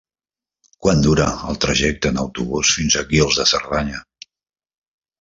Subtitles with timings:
[0.85, 4.05] Quant dura el trajecte en autobús fins a Guils de Cerdanya?